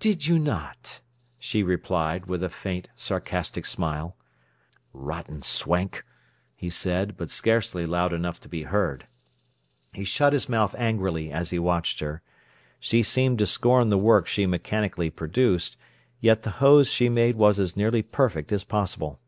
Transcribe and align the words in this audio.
"Did 0.00 0.26
you 0.26 0.38
not?" 0.38 1.00
she 1.38 1.62
replied, 1.62 2.26
with 2.26 2.42
a 2.42 2.50
faint, 2.50 2.90
sarcastic 2.94 3.64
smile. 3.64 4.18
"Rotten 4.92 5.40
swank!" 5.40 6.04
he 6.54 6.68
said, 6.68 7.16
but 7.16 7.30
scarcely 7.30 7.86
loud 7.86 8.12
enough 8.12 8.38
to 8.40 8.50
be 8.50 8.64
heard. 8.64 9.06
He 9.94 10.04
shut 10.04 10.34
his 10.34 10.46
mouth 10.46 10.74
angrily 10.76 11.32
as 11.32 11.48
he 11.48 11.58
watched 11.58 12.00
her. 12.00 12.20
She 12.80 13.02
seemed 13.02 13.38
to 13.38 13.46
scorn 13.46 13.88
the 13.88 13.96
work 13.96 14.26
she 14.26 14.44
mechanically 14.44 15.08
produced; 15.08 15.78
yet 16.20 16.42
the 16.42 16.50
hose 16.60 16.88
she 16.92 17.08
made 17.08 17.36
were 17.36 17.48
as 17.48 17.74
nearly 17.74 18.02
perfect 18.02 18.52
as 18.52 18.64
possible. 18.64 19.20